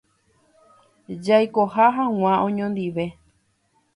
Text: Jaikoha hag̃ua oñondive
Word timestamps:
Jaikoha 1.25 1.85
hag̃ua 1.97 2.33
oñondive 2.47 3.05